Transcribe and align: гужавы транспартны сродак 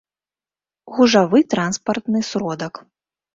гужавы 0.95 1.39
транспартны 1.55 2.19
сродак 2.31 2.83